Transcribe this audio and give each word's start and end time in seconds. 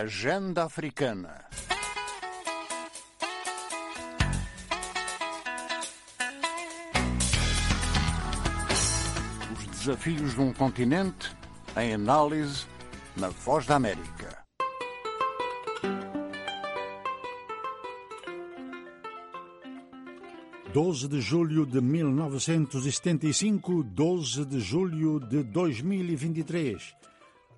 Agenda 0.00 0.64
Africana. 0.64 1.44
Os 9.52 9.66
desafios 9.66 10.34
de 10.34 10.40
um 10.40 10.54
continente 10.54 11.36
em 11.76 11.92
análise 11.92 12.64
na 13.14 13.28
Voz 13.28 13.66
da 13.66 13.76
América. 13.76 14.42
Doze 20.72 21.08
de 21.08 21.20
julho 21.20 21.66
de 21.66 21.82
1975, 21.82 23.82
12 23.82 24.46
de 24.46 24.60
julho 24.60 25.20
de 25.20 25.42
2023. 25.42 27.00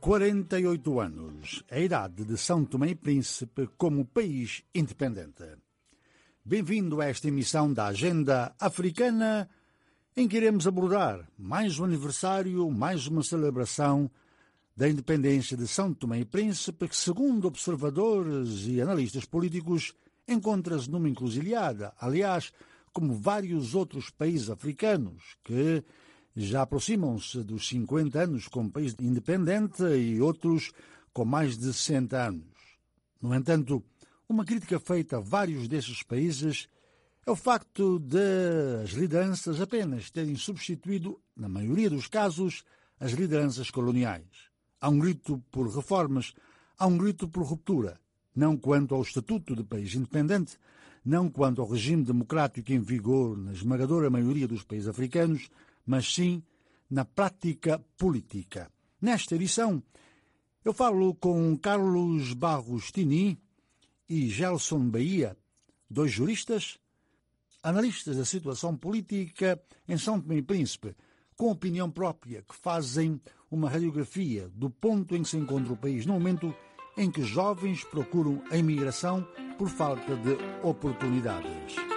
48 0.03 0.99
anos, 0.99 1.63
a 1.71 1.79
idade 1.79 2.25
de 2.25 2.37
São 2.37 2.65
Tomé 2.65 2.89
e 2.89 2.95
Príncipe 2.97 3.69
como 3.79 4.05
país 4.05 4.65
independente. 4.75 5.45
Bem-vindo 6.45 7.01
a 7.01 7.07
esta 7.07 7.29
emissão 7.29 7.73
da 7.73 7.87
Agenda 7.87 8.53
Africana, 8.59 9.49
em 10.17 10.27
que 10.27 10.39
iremos 10.39 10.67
abordar 10.67 11.25
mais 11.39 11.79
um 11.79 11.85
aniversário, 11.85 12.69
mais 12.69 13.07
uma 13.07 13.23
celebração 13.23 14.11
da 14.77 14.89
independência 14.89 15.57
de 15.57 15.69
São 15.69 15.95
Tomé 15.95 16.19
e 16.19 16.25
Príncipe, 16.25 16.89
que, 16.89 16.97
segundo 16.97 17.47
observadores 17.47 18.67
e 18.67 18.81
analistas 18.81 19.25
políticos, 19.25 19.95
encontra-se 20.27 20.91
numa 20.91 21.09
encruzilhada, 21.09 21.93
aliás, 22.01 22.53
como 22.93 23.15
vários 23.15 23.73
outros 23.73 24.11
países 24.11 24.51
africanos 24.51 25.37
que 25.45 25.85
já 26.35 26.63
aproximam-se 26.63 27.43
dos 27.43 27.69
50 27.69 28.23
anos 28.23 28.49
como 28.49 28.71
país 28.71 28.95
independente 29.01 29.83
e 29.83 30.21
outros 30.21 30.73
com 31.13 31.25
mais 31.25 31.59
de 31.59 31.73
60 31.73 32.17
anos. 32.17 32.47
No 33.21 33.35
entanto, 33.35 33.83
uma 34.29 34.45
crítica 34.45 34.81
feita 34.81 35.19
a 35.19 35.21
vários 35.21 35.69
desses 35.69 36.03
países 36.03 36.69
é 37.27 37.31
o 37.31 37.37
facto 37.37 37.99
de 38.01 38.83
as 38.83 38.91
lideranças 38.91 39.61
apenas 39.61 40.11
terem 40.11 40.35
substituído, 40.35 41.21
na 41.37 41.49
maioria 41.49 41.89
dos 41.89 42.09
casos, 42.09 42.65
as 42.99 43.13
lideranças 43.13 43.71
coloniais. 43.71 44.51
Há 44.81 44.89
um 44.89 44.99
grito 44.99 45.43
por 45.51 45.69
reformas, 45.69 46.35
há 46.77 46.87
um 46.87 46.99
grito 46.99 47.29
por 47.29 47.45
ruptura, 47.45 48.01
não 48.35 48.57
quanto 48.57 48.95
ao 48.95 49.03
estatuto 49.03 49.55
de 49.55 49.63
país 49.63 49.95
independente, 49.95 50.59
não 51.05 51.29
quanto 51.29 51.61
ao 51.61 51.69
regime 51.69 52.03
democrático 52.03 52.73
em 52.73 52.81
vigor 52.81 53.37
na 53.37 53.53
esmagadora 53.53 54.11
maioria 54.11 54.49
dos 54.49 54.65
países 54.65 54.89
africanos, 54.89 55.49
mas 55.87 56.13
sim 56.15 56.43
na 56.91 57.05
prática 57.05 57.79
política. 57.97 58.71
Nesta 59.01 59.35
edição, 59.35 59.83
eu 60.65 60.73
falo 60.73 61.15
com 61.15 61.57
Carlos 61.57 62.35
Barros 62.35 62.93
Tini 62.93 63.39
e 64.09 64.29
Gelson 64.29 64.91
Bahia, 64.91 65.37
dois 65.91 66.13
juristas, 66.13 66.79
analistas 67.63 68.17
da 68.17 68.25
situação 68.25 68.77
política 68.77 69.61
em 69.89 69.97
São 69.97 70.21
Tomé 70.21 70.37
e 70.37 70.43
Príncipe, 70.43 70.95
com 71.37 71.51
opinião 71.51 71.91
própria, 71.91 72.43
que 72.43 72.55
fazem 72.55 73.21
uma 73.51 73.69
radiografia 73.69 74.49
do 74.55 74.71
ponto 74.71 75.17
em 75.17 75.23
que 75.23 75.29
se 75.29 75.37
encontra 75.37 75.73
o 75.73 75.77
país 75.77 76.07
no 76.07 76.15
momento 76.15 76.55
em 76.97 77.11
que 77.11 77.23
jovens 77.23 77.85
procuram 77.85 78.43
a 78.51 78.57
imigração 78.57 79.27
por 79.59 79.69
falta 79.69 80.17
de 80.17 80.37
oportunidades. 80.63 81.92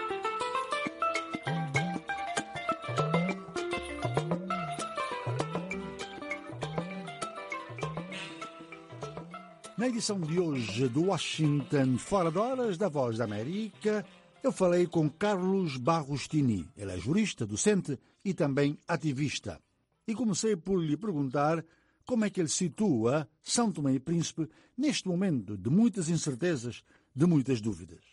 Na 9.85 9.89
edição 9.89 10.19
de 10.19 10.39
hoje 10.39 10.87
do 10.87 11.03
Washington 11.03 11.99
Fora 11.99 12.31
de 12.31 12.39
Horas 12.39 12.75
da 12.75 12.89
Voz 12.89 13.19
da 13.19 13.23
América, 13.23 14.03
eu 14.41 14.51
falei 14.51 14.87
com 14.87 15.07
Carlos 15.07 15.77
Barrostini. 15.77 16.67
Ele 16.75 16.91
é 16.91 16.97
jurista, 16.97 17.45
docente 17.45 17.95
e 18.23 18.33
também 18.33 18.79
ativista. 18.87 19.61
E 20.07 20.15
comecei 20.15 20.55
por 20.55 20.81
lhe 20.81 20.97
perguntar 20.97 21.63
como 22.03 22.25
é 22.25 22.31
que 22.31 22.41
ele 22.41 22.49
situa 22.49 23.29
São 23.43 23.71
Tomé 23.71 23.93
e 23.93 23.99
Príncipe 23.99 24.49
neste 24.75 25.07
momento 25.07 25.55
de 25.55 25.69
muitas 25.69 26.09
incertezas, 26.09 26.81
de 27.15 27.27
muitas 27.27 27.61
dúvidas. 27.61 28.03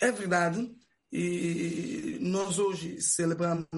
É 0.00 0.10
verdade, 0.10 0.74
e 1.12 2.16
nós 2.22 2.58
hoje 2.58 2.98
celebramos 3.02 3.68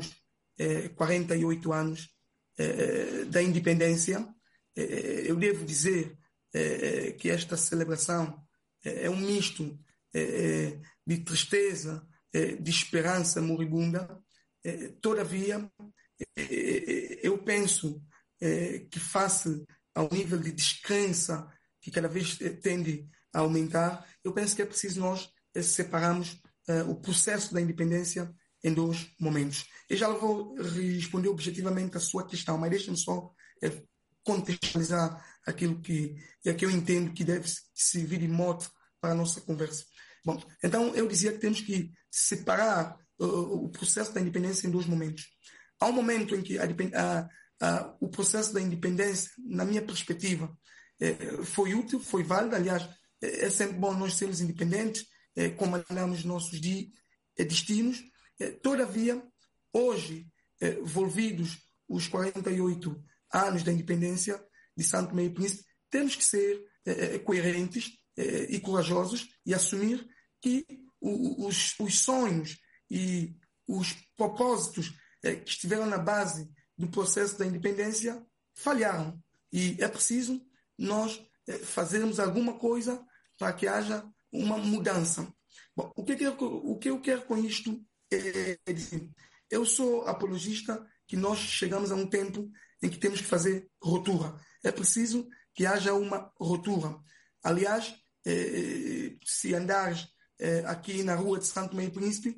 é, 0.56 0.90
48 0.90 1.72
anos 1.72 2.08
é, 2.56 3.24
da 3.24 3.42
independência. 3.42 4.32
Eu 4.76 5.34
devo 5.34 5.64
dizer 5.64 6.21
é, 6.52 7.12
que 7.12 7.30
esta 7.30 7.56
celebração 7.56 8.42
é, 8.84 9.08
um 9.08 9.16
misto 9.16 9.78
é, 10.14 10.78
de 11.06 11.18
tristeza, 11.18 12.06
de 12.34 12.70
esperança 12.70 13.42
moribunda. 13.42 14.18
todavia, 15.02 15.70
eu 17.22 17.36
penso 17.44 18.02
que 18.90 18.98
face 18.98 19.62
ao 19.94 20.08
nível 20.10 20.38
de 20.38 20.50
descrença 20.50 21.46
que 21.78 21.90
cada 21.90 22.08
vez 22.08 22.38
tende 22.62 23.06
a 23.34 23.40
aumentar, 23.40 24.08
eu 24.24 24.32
penso 24.32 24.56
que 24.56 24.62
é 24.62 24.66
preciso 24.66 25.00
nós 25.00 25.28
separarmos 25.62 26.40
o 26.88 26.94
processo 26.94 27.52
da 27.52 27.60
independência 27.60 28.34
em 28.64 28.72
dois 28.72 29.12
momentos. 29.20 29.66
Eu 29.86 29.98
já 29.98 30.08
vou 30.08 30.54
responder 30.56 31.28
objetivamente 31.28 31.98
a 31.98 32.00
sua 32.00 32.26
questão, 32.26 32.56
mas 32.56 32.70
deixe-me 32.70 32.96
só 32.96 33.30
contextualizar 34.24 35.22
aquilo 35.46 35.80
que, 35.80 36.16
é 36.44 36.54
que 36.54 36.64
eu 36.64 36.70
entendo 36.70 37.12
que 37.12 37.24
deve 37.24 37.48
servir 37.74 38.18
de 38.18 38.28
mote 38.28 38.68
para 39.00 39.12
a 39.12 39.16
nossa 39.16 39.40
conversa. 39.40 39.84
Bom, 40.24 40.40
então 40.62 40.94
eu 40.94 41.08
dizia 41.08 41.32
que 41.32 41.38
temos 41.38 41.60
que 41.60 41.90
separar 42.10 42.96
uh, 43.18 43.64
o 43.64 43.68
processo 43.70 44.12
da 44.12 44.20
independência 44.20 44.66
em 44.66 44.70
dois 44.70 44.86
momentos. 44.86 45.26
Há 45.80 45.86
um 45.86 45.92
momento 45.92 46.36
em 46.36 46.42
que 46.42 46.58
a, 46.58 46.64
a, 46.64 47.28
a, 47.60 47.96
o 48.00 48.08
processo 48.08 48.52
da 48.52 48.60
independência, 48.60 49.30
na 49.38 49.64
minha 49.64 49.82
perspectiva, 49.82 50.56
é, 51.00 51.42
foi 51.44 51.74
útil, 51.74 51.98
foi 51.98 52.22
válido. 52.22 52.54
Aliás, 52.54 52.88
é, 53.20 53.46
é 53.46 53.50
sempre 53.50 53.78
bom 53.78 53.92
nós 53.92 54.14
sermos 54.14 54.40
independentes, 54.40 55.06
é, 55.34 55.50
comandamos 55.50 56.24
nossos 56.24 56.60
di, 56.60 56.92
destinos. 57.36 58.02
Todavia, 58.62 59.22
hoje, 59.72 60.26
envolvidos 60.60 61.58
os 61.88 62.08
48 62.08 63.04
anos 63.32 63.62
da 63.62 63.72
independência, 63.72 64.42
de 64.76 64.84
Santo 64.84 65.10
Tomé 65.10 65.24
e 65.24 65.30
Príncipe, 65.30 65.64
temos 65.90 66.16
que 66.16 66.24
ser 66.24 66.64
eh, 66.86 67.14
eh, 67.14 67.18
coerentes 67.18 67.92
eh, 68.16 68.46
e 68.48 68.60
corajosos 68.60 69.28
e 69.44 69.54
assumir 69.54 70.08
que 70.40 70.66
os, 71.00 71.78
os 71.78 72.00
sonhos 72.00 72.58
e 72.90 73.36
os 73.68 73.94
propósitos 74.16 74.92
que 75.20 75.48
estiveram 75.50 75.86
na 75.86 75.98
base 75.98 76.48
do 76.76 76.88
processo 76.88 77.38
da 77.38 77.46
independência 77.46 78.24
falharam. 78.54 79.20
E 79.52 79.76
é 79.80 79.88
preciso 79.88 80.44
nós 80.78 81.20
fazermos 81.64 82.18
alguma 82.20 82.58
coisa 82.58 83.04
para 83.38 83.52
que 83.52 83.66
haja 83.66 84.04
uma 84.32 84.58
mudança. 84.58 85.32
Bom, 85.76 85.92
o, 85.96 86.04
que, 86.04 86.12
eu, 86.24 86.36
o 86.40 86.78
que 86.78 86.90
eu 86.90 87.00
quero 87.00 87.22
com 87.22 87.36
isto 87.36 87.80
é 88.12 88.72
dizer, 88.72 89.08
eu 89.50 89.64
sou 89.64 90.06
apologista 90.06 90.84
que 91.06 91.16
nós 91.16 91.38
chegamos 91.38 91.90
a 91.90 91.94
um 91.94 92.06
tempo 92.06 92.50
em 92.82 92.88
que 92.88 92.98
temos 92.98 93.20
que 93.20 93.26
fazer 93.26 93.68
ruptura 93.82 94.36
é 94.62 94.72
preciso 94.72 95.28
que 95.54 95.66
haja 95.66 95.94
uma 95.94 96.32
ruptura. 96.38 96.98
Aliás, 97.42 97.94
eh, 98.26 99.16
se 99.24 99.54
andares 99.54 100.06
eh, 100.38 100.64
aqui 100.66 101.02
na 101.02 101.14
rua 101.14 101.38
de 101.38 101.46
Santo 101.46 101.80
e 101.80 101.90
Príncipe, 101.90 102.36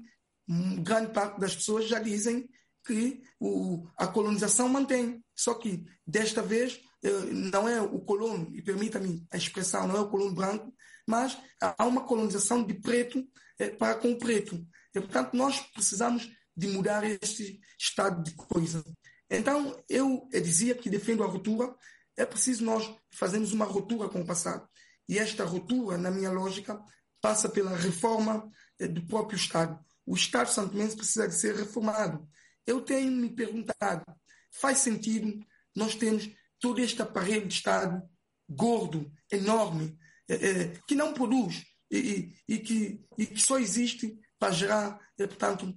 grande 0.82 1.12
parte 1.12 1.40
das 1.40 1.54
pessoas 1.54 1.88
já 1.88 1.98
dizem 1.98 2.48
que 2.86 3.22
o, 3.40 3.86
a 3.96 4.06
colonização 4.06 4.68
mantém. 4.68 5.24
Só 5.34 5.54
que, 5.54 5.84
desta 6.06 6.42
vez, 6.42 6.80
eh, 7.02 7.10
não 7.32 7.68
é 7.68 7.80
o 7.80 8.00
colono, 8.00 8.54
e 8.54 8.62
permita-me 8.62 9.26
a 9.30 9.36
expressão, 9.36 9.88
não 9.88 9.96
é 9.96 10.00
o 10.00 10.08
colono 10.08 10.34
branco, 10.34 10.74
mas 11.06 11.36
há 11.60 11.86
uma 11.86 12.04
colonização 12.04 12.62
de 12.64 12.74
preto 12.74 13.26
eh, 13.58 13.70
para 13.70 13.96
com 13.96 14.12
o 14.12 14.18
preto. 14.18 14.56
E, 14.94 15.00
portanto, 15.00 15.34
nós 15.34 15.60
precisamos 15.72 16.30
de 16.56 16.68
mudar 16.68 17.04
este 17.04 17.60
estado 17.78 18.22
de 18.22 18.34
coisa. 18.34 18.84
Então, 19.30 19.82
eu 19.88 20.28
dizia 20.30 20.74
que 20.74 20.90
defendo 20.90 21.24
a 21.24 21.26
ruptura, 21.26 21.74
é 22.16 22.24
preciso 22.24 22.64
nós 22.64 22.92
fazermos 23.10 23.52
uma 23.52 23.64
ruptura 23.64 24.08
com 24.08 24.20
o 24.20 24.26
passado. 24.26 24.68
E 25.08 25.18
esta 25.18 25.44
ruptura, 25.44 25.98
na 25.98 26.10
minha 26.10 26.30
lógica, 26.30 26.80
passa 27.20 27.48
pela 27.48 27.76
reforma 27.76 28.50
eh, 28.78 28.86
do 28.86 29.06
próprio 29.06 29.36
Estado. 29.36 29.78
O 30.06 30.14
Estado 30.14 30.50
santomense 30.50 30.96
precisa 30.96 31.28
de 31.28 31.34
ser 31.34 31.54
reformado. 31.54 32.28
Eu 32.66 32.80
tenho 32.80 33.10
me 33.10 33.30
perguntado, 33.30 34.04
faz 34.50 34.78
sentido 34.78 35.44
nós 35.74 35.94
temos 35.94 36.30
todo 36.60 36.80
este 36.80 37.02
aparelho 37.02 37.48
de 37.48 37.54
Estado 37.54 38.02
gordo, 38.48 39.10
enorme, 39.30 39.98
eh, 40.28 40.34
eh, 40.34 40.78
que 40.86 40.94
não 40.94 41.12
produz 41.12 41.64
e, 41.90 42.34
e, 42.48 42.58
que, 42.58 43.00
e, 43.18 43.26
que, 43.26 43.40
só 43.40 43.58
existe 43.58 44.18
para 44.38 44.52
gerar, 44.52 45.00
portanto, 45.16 45.74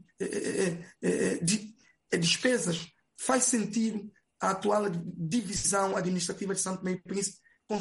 despesas. 2.12 2.88
Faz 3.20 3.46
sentido 3.46 4.12
a 4.40 4.52
atual 4.52 4.90
divisão 4.90 5.96
administrativa 5.96 6.54
de 6.54 6.62
Santo 6.62 6.80
Tomé 6.80 6.92
e 6.92 7.02
Príncipe 7.02 7.40
com 7.68 7.80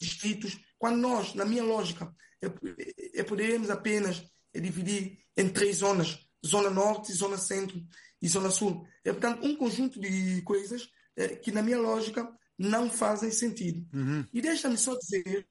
distritos, 0.00 0.58
quando 0.78 0.96
nós, 0.96 1.34
na 1.34 1.44
minha 1.44 1.62
lógica, 1.62 2.14
é, 2.42 3.20
é 3.20 3.22
poderemos 3.22 3.70
apenas 3.70 4.22
dividir 4.54 5.18
em 5.36 5.48
três 5.48 5.78
zonas, 5.78 6.18
zona 6.44 6.70
norte, 6.70 7.12
zona 7.12 7.36
centro 7.36 7.80
e 8.20 8.28
zona 8.28 8.50
sul. 8.50 8.86
É, 9.04 9.12
portanto, 9.12 9.44
um 9.44 9.56
conjunto 9.56 10.00
de 10.00 10.42
coisas 10.42 10.88
é, 11.16 11.28
que, 11.28 11.50
na 11.50 11.62
minha 11.62 11.78
lógica, 11.78 12.28
não 12.58 12.90
fazem 12.90 13.30
sentido. 13.30 13.86
Uhum. 13.92 14.26
E 14.32 14.40
deixa-me 14.40 14.78
só 14.78 14.96
dizer 14.96 15.46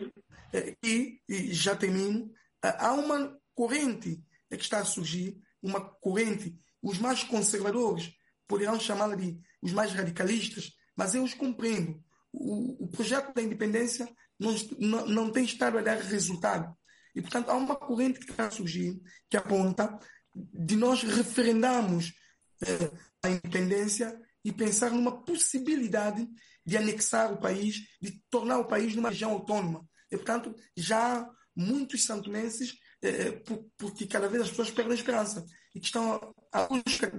é, 0.53 0.75
que, 0.81 1.21
e 1.27 1.53
já 1.53 1.75
termino, 1.75 2.31
há 2.61 2.93
uma 2.93 3.37
corrente 3.53 4.23
que 4.49 4.63
está 4.63 4.79
a 4.79 4.85
surgir, 4.85 5.41
uma 5.61 5.81
corrente, 5.81 6.55
os 6.81 6.97
mais 6.97 7.23
conservadores 7.23 8.13
poderão 8.51 8.77
chamá-la 8.77 9.15
de 9.15 9.39
os 9.61 9.71
mais 9.71 9.93
radicalistas, 9.93 10.73
mas 10.93 11.15
eu 11.15 11.23
os 11.23 11.33
compreendo. 11.33 12.03
O, 12.33 12.83
o 12.83 12.87
projeto 12.89 13.33
da 13.33 13.41
independência 13.41 14.09
não, 14.37 14.53
não, 14.77 15.05
não 15.07 15.31
tem 15.31 15.45
estado 15.45 15.77
a 15.77 15.81
dar 15.81 15.97
resultado. 15.97 16.75
E, 17.15 17.21
portanto, 17.21 17.49
há 17.49 17.55
uma 17.55 17.77
corrente 17.77 18.19
que 18.19 18.29
está 18.29 18.47
a 18.47 18.51
surgir 18.51 18.99
que 19.29 19.37
aponta 19.37 19.97
de 20.35 20.75
nós 20.75 21.01
referendarmos 21.01 22.11
eh, 22.65 22.91
a 23.23 23.29
independência 23.29 24.19
e 24.43 24.51
pensar 24.51 24.91
numa 24.91 25.23
possibilidade 25.23 26.27
de 26.65 26.77
anexar 26.77 27.31
o 27.31 27.39
país, 27.39 27.81
de 28.01 28.21
tornar 28.29 28.59
o 28.59 28.67
país 28.67 28.95
numa 28.95 29.09
região 29.09 29.31
autônoma. 29.31 29.85
E, 30.11 30.17
portanto, 30.17 30.53
já 30.75 31.19
há 31.19 31.29
muitos 31.55 32.03
santomenses, 32.03 32.73
eh, 33.01 33.27
eh 33.27 33.43
porque 33.77 34.07
cada 34.07 34.27
vez 34.27 34.43
as 34.43 34.49
pessoas 34.49 34.71
perdem 34.71 34.93
a 34.93 34.95
esperança 34.95 35.45
e 35.73 35.79
que 35.79 35.85
estão 35.85 36.33
à 36.51 36.67
busca 36.67 37.11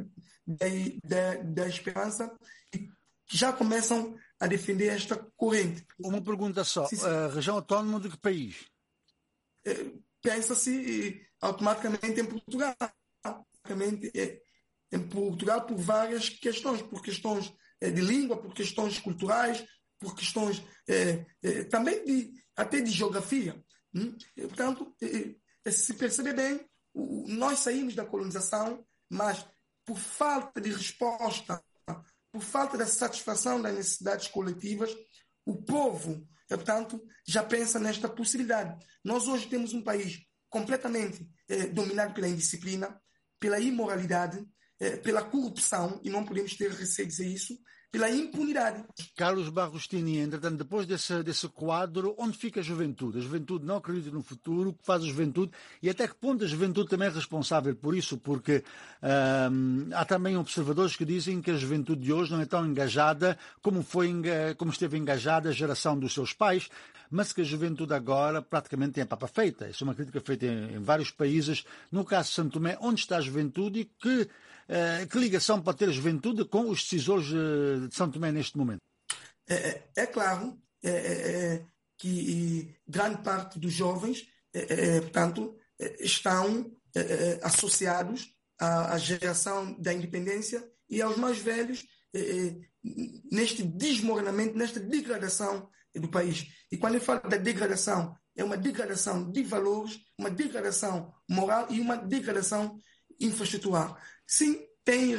da, 0.46 0.66
da, 1.04 1.42
da 1.42 1.68
esperança 1.68 2.34
e 2.74 2.88
já 3.30 3.52
começam 3.52 4.16
a 4.38 4.46
defender 4.46 4.88
esta 4.88 5.16
corrente. 5.36 5.86
Uma 5.98 6.22
pergunta 6.22 6.64
só: 6.64 6.86
sim, 6.86 6.96
sim. 6.96 7.06
a 7.06 7.28
região 7.28 7.56
autónoma 7.56 8.00
de 8.00 8.10
que 8.10 8.18
país? 8.18 8.66
É, 9.64 9.92
pensa-se 10.20 11.24
automaticamente 11.40 12.20
em 12.20 12.24
Portugal. 12.24 12.74
Automaticamente 13.22 14.10
é, 14.18 14.42
em 14.90 15.00
Portugal 15.08 15.64
por 15.64 15.76
várias 15.76 16.28
questões, 16.28 16.82
por 16.82 17.02
questões 17.02 17.52
é, 17.80 17.90
de 17.90 18.00
língua, 18.00 18.36
por 18.36 18.52
questões 18.52 18.98
culturais, 18.98 19.64
por 19.98 20.14
questões 20.14 20.62
é, 20.88 21.24
é, 21.42 21.64
também 21.64 22.04
de 22.04 22.42
até 22.56 22.80
de 22.80 22.90
geografia. 22.90 23.62
Hum? 23.94 24.16
Portanto, 24.36 24.94
é, 25.00 25.70
se 25.70 25.94
percebe 25.94 26.32
bem, 26.32 26.60
nós 27.28 27.60
saímos 27.60 27.94
da 27.94 28.04
colonização, 28.04 28.84
mas 29.08 29.46
por 29.84 29.98
falta 29.98 30.60
de 30.60 30.70
resposta 30.70 31.62
por 32.32 32.42
falta 32.42 32.78
da 32.78 32.86
satisfação 32.86 33.60
das 33.60 33.74
necessidades 33.74 34.26
coletivas, 34.28 34.90
o 35.44 35.54
povo, 35.62 36.26
portanto, 36.48 37.00
já 37.26 37.42
pensa 37.44 37.78
nesta 37.78 38.08
possibilidade. 38.08 38.74
Nós 39.04 39.28
hoje 39.28 39.48
temos 39.48 39.74
um 39.74 39.82
país 39.82 40.20
completamente 40.48 41.28
eh, 41.48 41.66
dominado 41.66 42.14
pela 42.14 42.28
indisciplina, 42.28 42.98
pela 43.38 43.60
imoralidade, 43.60 44.42
eh, 44.80 44.96
pela 44.96 45.22
corrupção, 45.22 46.00
e 46.02 46.08
não 46.08 46.24
podemos 46.24 46.56
ter 46.56 46.70
receio 46.70 47.06
de 47.06 47.14
dizer 47.14 47.26
isso, 47.28 47.58
pela 47.92 48.10
impunidade. 48.10 48.82
Carlos 49.14 49.50
Barrostini, 49.50 50.18
entretanto, 50.18 50.56
depois 50.56 50.86
desse, 50.86 51.22
desse 51.22 51.46
quadro, 51.46 52.14
onde 52.18 52.38
fica 52.38 52.60
a 52.60 52.62
juventude? 52.62 53.18
A 53.18 53.20
juventude 53.20 53.66
não 53.66 53.76
acredita 53.76 54.10
no 54.10 54.22
futuro, 54.22 54.70
o 54.70 54.72
que 54.72 54.82
faz 54.82 55.02
a 55.02 55.06
juventude 55.06 55.52
e 55.82 55.90
até 55.90 56.08
que 56.08 56.14
ponto 56.14 56.42
a 56.42 56.46
juventude 56.46 56.88
também 56.88 57.08
é 57.08 57.10
responsável 57.10 57.76
por 57.76 57.94
isso? 57.94 58.16
Porque 58.16 58.64
hum, 59.52 59.90
há 59.92 60.06
também 60.06 60.38
observadores 60.38 60.96
que 60.96 61.04
dizem 61.04 61.42
que 61.42 61.50
a 61.50 61.54
juventude 61.54 62.00
de 62.00 62.12
hoje 62.14 62.32
não 62.32 62.40
é 62.40 62.46
tão 62.46 62.66
engajada 62.66 63.36
como, 63.60 63.82
foi, 63.82 64.10
como 64.56 64.72
esteve 64.72 64.96
engajada 64.96 65.50
a 65.50 65.52
geração 65.52 65.98
dos 65.98 66.14
seus 66.14 66.32
pais, 66.32 66.70
mas 67.10 67.30
que 67.30 67.42
a 67.42 67.44
juventude 67.44 67.92
agora 67.92 68.40
praticamente 68.40 68.92
tem 68.92 69.04
a 69.04 69.06
papa 69.06 69.28
feita. 69.28 69.68
Isso 69.68 69.84
é 69.84 69.86
uma 69.86 69.94
crítica 69.94 70.18
feita 70.18 70.46
em, 70.46 70.76
em 70.76 70.82
vários 70.82 71.10
países. 71.10 71.62
No 71.90 72.06
caso 72.06 72.30
de 72.30 72.34
Santo 72.36 72.52
Tomé, 72.54 72.78
onde 72.80 73.00
está 73.00 73.18
a 73.18 73.20
juventude 73.20 73.80
e 73.80 73.84
que 73.84 74.30
que 75.10 75.18
ligação 75.18 75.60
pode 75.60 75.78
ter 75.78 75.88
a 75.88 75.92
juventude 75.92 76.44
com 76.44 76.68
os 76.70 76.82
decisores 76.82 77.28
eh, 77.28 77.88
de 77.88 77.94
São 77.94 78.10
Tomé 78.10 78.32
neste 78.32 78.56
momento? 78.56 78.80
É, 79.48 79.54
é, 79.54 79.82
é 79.96 80.06
claro 80.06 80.58
é, 80.82 80.90
é, 80.90 81.54
é 81.54 81.66
que 81.98 82.74
grande 82.86 83.22
parte 83.22 83.58
dos 83.60 83.72
jovens, 83.72 84.26
portanto, 85.02 85.56
estão 86.00 86.72
associados 87.42 88.34
à, 88.58 88.94
à, 88.94 88.98
geração 88.98 89.72
da 89.80 89.92
independência 89.92 90.68
e 90.90 91.00
aos 91.00 91.16
mais 91.16 91.38
velhos 91.38 91.86
neste 93.30 93.62
desmoronamento, 93.62 94.58
nesta 94.58 94.80
degradação 94.80 95.68
do 95.94 96.08
país. 96.08 96.48
E 96.72 96.76
quando 96.76 96.94
eu 96.96 97.00
falo 97.00 97.20
da 97.28 97.36
degradação, 97.36 98.16
é 98.34 98.42
uma 98.42 98.56
degradação 98.56 99.30
de 99.30 99.42
valores, 99.42 100.00
uma 100.18 100.30
degradação 100.30 101.12
moral 101.28 101.66
e 101.70 101.80
uma 101.80 101.96
degradação 101.96 102.78
infraestrutural. 103.22 103.98
Sim, 104.26 104.58
tem 104.84 105.14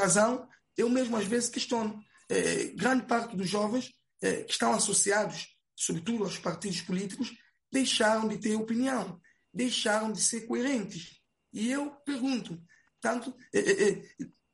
razão. 0.00 0.48
Eu 0.76 0.88
mesmo 0.88 1.16
às 1.16 1.26
vezes 1.26 1.50
questiono. 1.50 2.00
É, 2.30 2.64
grande 2.74 3.06
parte 3.06 3.36
dos 3.36 3.48
jovens 3.48 3.92
é, 4.20 4.42
que 4.42 4.52
estão 4.52 4.72
associados, 4.72 5.56
sobretudo 5.74 6.24
aos 6.24 6.38
partidos 6.38 6.82
políticos, 6.82 7.32
deixaram 7.72 8.28
de 8.28 8.36
ter 8.38 8.54
opinião, 8.54 9.20
deixaram 9.52 10.12
de 10.12 10.20
ser 10.20 10.42
coerentes. 10.42 11.20
E 11.52 11.70
eu 11.70 11.90
pergunto, 12.04 12.60
tanto, 13.00 13.34
é, 13.54 14.02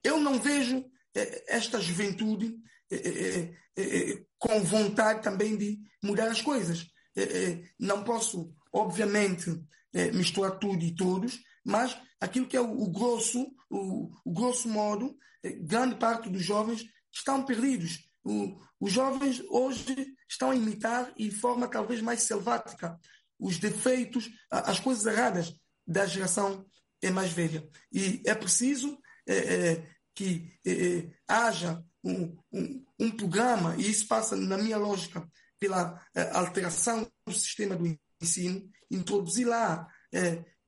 eu 0.05 0.21
não 0.21 0.39
vejo 0.39 0.85
esta 1.47 1.81
juventude 1.81 2.57
com 4.39 4.63
vontade 4.63 5.23
também 5.23 5.57
de 5.57 5.81
mudar 6.03 6.29
as 6.29 6.43
coisas. 6.43 6.87
Não 7.79 8.03
posso, 8.05 8.53
obviamente, 8.73 9.51
misturar 10.13 10.59
tudo 10.59 10.85
e 10.85 10.95
todos, 10.95 11.41
mas 11.65 11.97
aquilo 12.25 12.47
que 12.47 12.57
é 12.57 12.61
o, 12.61 12.83
o 12.83 12.91
grosso, 12.91 13.55
o, 13.69 14.11
o, 14.25 14.33
grosso 14.33 14.67
modo, 14.69 15.17
eh, 15.43 15.53
grande 15.53 15.97
parte 15.97 16.31
dos 16.31 16.43
jovens 16.43 16.85
estão 17.13 17.45
perdidos. 17.45 18.09
O, 18.25 18.59
os 18.81 18.91
jovens 18.91 19.43
hoje 19.51 20.15
estão 20.29 20.51
a 20.51 20.57
imitar 20.57 21.13
e 21.19 21.29
de 21.29 21.37
forma 21.37 21.69
talvez 21.69 22.01
mais 22.01 22.23
selvática 22.23 22.99
os 23.39 23.59
defeitos, 23.59 24.31
as 24.51 24.81
coisas 24.81 25.05
erradas 25.05 25.55
da 25.87 26.07
geração 26.07 26.65
é 27.03 27.11
mais 27.11 27.31
velha. 27.31 27.69
E 27.93 28.23
é 28.25 28.35
preciso 28.35 28.99
é, 29.29 29.35
é, 29.37 29.87
que 30.15 30.51
é, 30.67 31.11
haja 31.29 31.85
um, 32.03 32.35
um, 32.51 32.85
um, 32.99 33.11
programa, 33.11 33.77
e 33.77 33.91
isso 33.91 34.07
passa, 34.07 34.35
na 34.37 34.57
minha 34.57 34.79
lógica, 34.79 35.29
pela 35.59 36.01
alteração 36.33 37.07
do 37.27 37.35
sistema 37.35 37.77
do 37.77 37.99
ensino, 38.23 38.71
introduzir 38.91 39.47
lá 39.47 39.87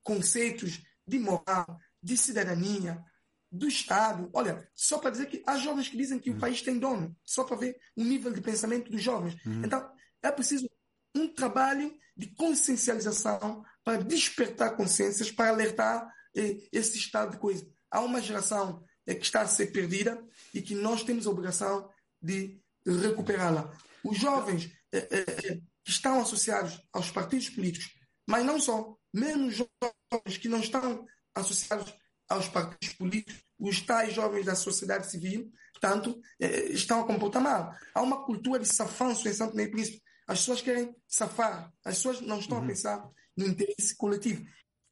conceitos 0.03 0.81
de 1.07 1.19
moral, 1.19 1.79
de 2.01 2.17
cidadania, 2.17 3.03
do 3.51 3.67
Estado. 3.67 4.29
Olha, 4.33 4.69
só 4.75 4.99
para 4.99 5.11
dizer 5.11 5.27
que 5.27 5.41
há 5.45 5.57
jovens 5.57 5.87
que 5.87 5.97
dizem 5.97 6.19
que 6.19 6.29
uhum. 6.29 6.37
o 6.37 6.39
país 6.39 6.61
tem 6.61 6.77
dono, 6.77 7.15
só 7.23 7.43
para 7.43 7.57
ver 7.57 7.77
o 7.95 8.03
nível 8.03 8.31
de 8.31 8.41
pensamento 8.41 8.91
dos 8.91 9.01
jovens. 9.01 9.35
Uhum. 9.45 9.63
Então, 9.63 9.89
é 10.21 10.31
preciso 10.31 10.69
um 11.15 11.27
trabalho 11.27 11.97
de 12.15 12.27
consciencialização 12.35 13.63
para 13.83 14.03
despertar 14.03 14.75
consciências, 14.75 15.31
para 15.31 15.49
alertar 15.49 16.11
eh, 16.35 16.57
esse 16.71 16.97
estado 16.97 17.31
de 17.31 17.37
coisa. 17.37 17.65
Há 17.89 18.01
uma 18.01 18.21
geração 18.21 18.83
eh, 19.05 19.15
que 19.15 19.25
está 19.25 19.41
a 19.41 19.47
ser 19.47 19.67
perdida 19.67 20.21
e 20.53 20.61
que 20.61 20.75
nós 20.75 21.03
temos 21.03 21.25
a 21.25 21.29
obrigação 21.29 21.89
de 22.21 22.59
recuperá-la. 22.85 23.71
Os 24.03 24.17
jovens 24.17 24.71
eh, 24.91 25.07
eh 25.11 25.61
que 25.87 25.91
estão 25.91 26.19
associados 26.19 26.81
aos 26.91 27.11
partidos 27.11 27.49
políticos, 27.49 27.95
mas 28.27 28.45
não 28.45 28.59
só, 28.59 28.96
menos 29.13 29.55
jovens 29.55 30.37
que 30.37 30.49
não 30.49 30.59
estão 30.59 31.05
associados 31.35 31.93
aos 32.29 32.47
partidos 32.47 32.95
políticos, 32.95 33.43
os 33.59 33.81
tais 33.81 34.13
jovens 34.13 34.45
da 34.45 34.55
sociedade 34.55 35.09
civil, 35.09 35.51
tanto 35.79 36.19
eh, 36.39 36.71
estão 36.71 37.01
a 37.01 37.07
comportar 37.07 37.41
mal. 37.41 37.73
Há 37.93 38.01
uma 38.01 38.25
cultura 38.25 38.59
de 38.59 38.67
safanço 38.67 39.27
em 39.27 39.33
Santo 39.33 39.55
Meio 39.55 39.71
Príncipe. 39.71 40.01
As 40.27 40.39
pessoas 40.39 40.61
querem 40.61 40.93
safar, 41.07 41.71
as 41.85 41.95
pessoas 41.95 42.21
não 42.21 42.39
estão 42.39 42.57
uhum. 42.57 42.63
a 42.65 42.67
pensar 42.67 43.09
no 43.35 43.45
interesse 43.45 43.95
coletivo. 43.95 44.45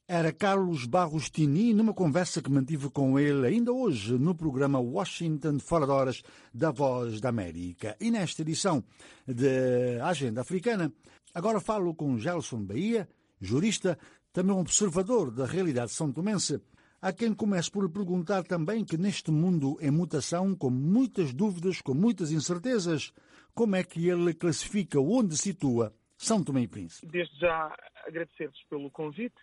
Era 0.07 0.31
Carlos 0.31 0.85
Barros 0.85 1.31
Tini 1.31 1.73
numa 1.73 1.91
conversa 1.91 2.39
que 2.39 2.51
mantive 2.51 2.91
com 2.91 3.17
ele 3.19 3.47
ainda 3.47 3.73
hoje 3.73 4.19
no 4.19 4.35
programa 4.35 4.79
Washington 4.79 5.57
Fora 5.59 5.87
de 5.87 5.91
Horas 5.91 6.23
da 6.53 6.69
Voz 6.69 7.19
da 7.19 7.29
América. 7.29 7.97
E 7.99 8.11
nesta 8.11 8.43
edição 8.43 8.83
de 9.27 9.99
Agenda 10.03 10.41
Africana, 10.41 10.93
agora 11.33 11.59
falo 11.59 11.93
com 11.95 12.19
Gelson 12.19 12.63
Bahia, 12.63 13.09
jurista, 13.39 13.97
também 14.31 14.55
observador 14.55 15.31
da 15.31 15.45
realidade 15.45 15.91
são 15.91 16.11
tomense. 16.11 16.61
Há 17.01 17.13
quem 17.13 17.33
comece 17.33 17.69
por 17.69 17.83
lhe 17.83 17.91
perguntar 17.91 18.43
também 18.43 18.83
que 18.83 18.97
neste 18.97 19.31
mundo 19.31 19.77
em 19.79 19.91
mutação, 19.91 20.55
com 20.55 20.69
muitas 20.69 21.33
dúvidas, 21.33 21.81
com 21.81 21.93
muitas 21.93 22.31
incertezas, 22.31 23.13
como 23.53 23.75
é 23.75 23.83
que 23.83 24.09
ele 24.09 24.33
classifica, 24.33 24.99
onde 24.99 25.37
situa 25.37 25.93
São 26.17 26.43
Tomé 26.43 26.61
e 26.61 26.67
Príncipe? 26.67 27.07
Desde 27.07 27.39
já 27.39 27.75
agradecer-vos 28.05 28.61
pelo 28.69 28.89
convite 28.89 29.35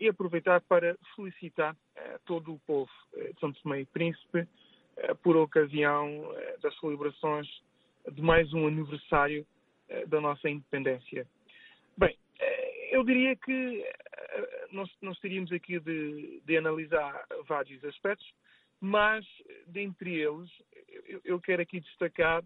e 0.00 0.08
aproveitar 0.08 0.60
para 0.62 0.96
felicitar 1.14 1.76
eh, 1.94 2.18
todo 2.26 2.54
o 2.54 2.58
povo 2.60 2.90
eh, 3.14 3.32
de 3.32 3.38
São 3.38 3.52
Tomé 3.52 3.82
e 3.82 3.86
Príncipe 3.86 4.48
eh, 4.96 5.14
por 5.22 5.36
ocasião 5.36 6.34
das 6.60 6.76
celebrações 6.80 7.46
de 8.10 8.20
mais 8.20 8.52
um 8.52 8.66
aniversário 8.66 9.46
da 10.08 10.20
nossa 10.20 10.48
independência. 10.48 11.26
Bem, 11.96 12.16
Eu 12.92 13.02
diria 13.02 13.34
que 13.34 13.90
nós, 14.70 14.90
nós 15.00 15.18
teríamos 15.18 15.50
aqui 15.50 15.80
de, 15.80 16.42
de, 16.44 16.56
analisar 16.58 17.26
vários 17.48 17.82
aspectos, 17.86 18.30
mas 18.82 19.24
dentre 19.66 20.14
eles 20.14 20.50
eu, 21.06 21.22
eu 21.24 21.40
quero 21.40 21.62
aqui 21.62 21.80
destacar 21.80 22.44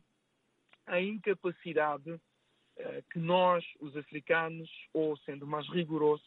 a 0.86 1.00
incapacidade 1.00 2.12
uh, 2.12 3.02
que 3.10 3.18
nós, 3.18 3.64
os 3.80 3.96
africanos, 3.96 4.70
ou 4.94 5.16
sendo 5.18 5.48
mais 5.48 5.68
rigoroso, 5.68 6.22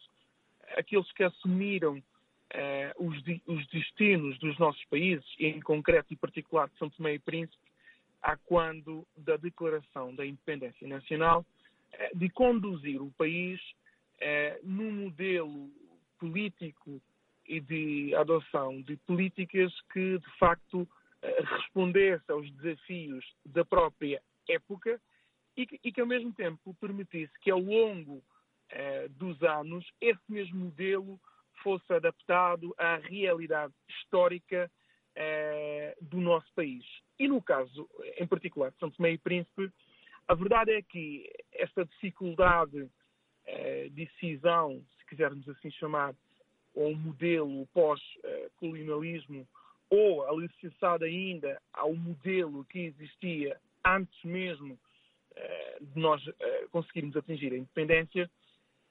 aqueles 0.75 1.09
que 1.13 1.23
assumiram 1.23 1.97
uh, 1.97 3.07
os, 3.07 3.17
os, 3.47 3.67
destinos 3.67 4.37
dos 4.39 4.59
nossos 4.59 4.83
países, 4.87 5.25
em 5.39 5.61
concreto 5.61 6.13
e 6.13 6.17
particular 6.17 6.67
de 6.67 6.77
São 6.77 6.89
Tomé 6.89 7.13
e 7.13 7.19
Príncipe, 7.19 7.71
a 8.21 8.35
quando 8.35 9.07
da 9.15 9.37
declaração 9.37 10.13
da 10.13 10.25
independência 10.25 10.85
nacional, 10.85 11.45
de 12.13 12.29
conduzir 12.29 13.01
o 13.01 13.09
país 13.11 13.61
num 14.63 14.91
modelo 14.91 15.69
político 16.19 17.01
e 17.45 17.59
de 17.59 18.13
adoção 18.15 18.81
de 18.81 18.97
políticas 18.97 19.73
que, 19.93 20.17
de 20.17 20.37
facto, 20.37 20.87
respondesse 21.21 22.31
aos 22.31 22.49
desafios 22.51 23.25
da 23.45 23.63
própria 23.63 24.21
época 24.47 24.99
e 25.55 25.65
que, 25.65 25.79
e 25.83 25.91
que, 25.91 26.01
ao 26.01 26.07
mesmo 26.07 26.33
tempo, 26.33 26.73
permitisse 26.79 27.33
que, 27.41 27.51
ao 27.51 27.59
longo 27.59 28.23
eh, 28.71 29.07
dos 29.09 29.41
anos, 29.43 29.85
esse 29.99 30.21
mesmo 30.29 30.65
modelo 30.65 31.19
fosse 31.63 31.91
adaptado 31.91 32.73
à 32.77 32.97
realidade 32.97 33.73
histórica 33.89 34.71
eh, 35.15 35.97
do 36.01 36.21
nosso 36.21 36.47
país. 36.53 36.85
E 37.17 37.27
no 37.27 37.41
caso, 37.41 37.89
em 38.17 38.27
particular, 38.27 38.71
de 38.71 38.77
São 38.77 38.91
Tomé 38.91 39.11
e 39.11 39.17
Príncipe, 39.17 39.71
a 40.27 40.33
verdade 40.35 40.71
é 40.71 40.81
que 40.81 41.29
esta 41.51 41.83
dificuldade 41.83 42.77
eh, 42.79 42.85
de 42.85 42.98
decisão, 43.91 44.81
se 44.97 45.05
quisermos 45.05 45.47
assim 45.49 45.71
chamar, 45.71 46.15
ou 46.73 46.95
modelo 46.95 47.67
pós-colonialismo, 47.73 49.47
ou 49.89 50.23
alicerçada 50.27 51.05
ainda 51.05 51.61
ao 51.73 51.95
modelo 51.95 52.63
que 52.65 52.79
existia 52.79 53.59
antes 53.85 54.23
mesmo 54.23 54.73
uh, 54.73 55.85
de 55.85 55.99
nós 55.99 56.25
uh, 56.27 56.69
conseguirmos 56.71 57.17
atingir 57.17 57.53
a 57.53 57.57
independência, 57.57 58.29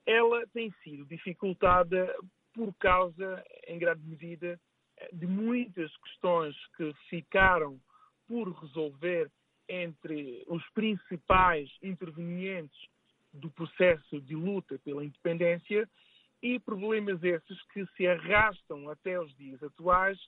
ela 0.04 0.46
tem 0.48 0.72
sido 0.82 1.04
dificultada 1.04 2.14
por 2.54 2.74
causa, 2.74 3.44
em 3.68 3.78
grande 3.78 4.02
medida, 4.04 4.58
eh, 4.96 5.10
de 5.12 5.26
muitas 5.26 5.94
questões 5.98 6.56
que 6.76 6.92
ficaram 7.08 7.78
por 8.26 8.50
resolver 8.60 9.30
entre 9.68 10.42
os 10.48 10.66
principais 10.70 11.70
intervenientes 11.82 12.88
do 13.38 13.50
processo 13.50 14.20
de 14.20 14.34
luta 14.34 14.78
pela 14.84 15.04
independência 15.04 15.88
e 16.42 16.58
problemas 16.58 17.22
esses 17.22 17.62
que 17.72 17.84
se 17.96 18.06
arrastam 18.06 18.88
até 18.88 19.20
os 19.20 19.34
dias 19.36 19.62
atuais, 19.62 20.18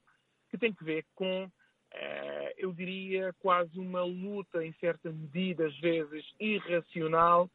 que 0.51 0.59
têm 0.59 0.73
que 0.73 0.85
ver 0.85 1.05
com 1.15 1.51
eh, 1.93 2.55
eu 2.59 2.73
diria, 2.73 3.35
quase 3.39 3.79
uma 3.79 4.03
luta, 4.03 4.65
em 4.65 4.73
certa 4.75 5.11
medida, 5.11 5.67
às 5.67 5.79
vezes 5.81 6.25
irracional, 6.39 7.51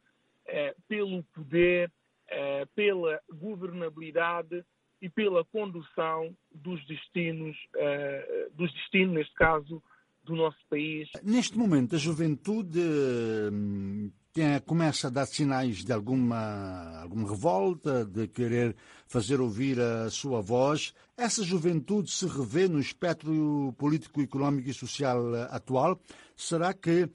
eh, 0.46 0.74
pelo 0.86 1.22
poder, 1.34 1.90
eh, 2.28 2.66
pela 2.74 3.20
governabilidade 3.32 4.64
e 5.00 5.08
pela 5.08 5.44
condução 5.44 6.34
dos 6.54 6.84
destinos, 6.86 7.56
dos 8.54 8.72
destinos, 8.72 9.14
neste 9.14 9.34
caso, 9.34 9.82
do 10.24 10.34
nosso 10.34 10.58
país. 10.70 11.08
Neste 11.22 11.56
momento, 11.56 11.94
a 11.94 11.98
juventude 11.98 12.80
hum, 12.80 14.10
começa 14.64 15.08
a 15.08 15.10
dar 15.10 15.26
sinais 15.26 15.84
de 15.84 15.92
alguma, 15.92 17.00
alguma 17.00 17.28
revolta, 17.28 18.04
de 18.04 18.28
querer 18.28 18.74
fazer 19.06 19.40
ouvir 19.40 19.80
a 19.80 20.10
sua 20.10 20.40
voz. 20.40 20.94
Essa 21.16 21.42
juventude 21.42 22.10
se 22.10 22.26
revê 22.26 22.68
no 22.68 22.78
espectro 22.78 23.74
político, 23.78 24.20
económico 24.20 24.68
e 24.68 24.74
social 24.74 25.34
atual? 25.50 26.00
Será 26.36 26.74
que 26.74 27.08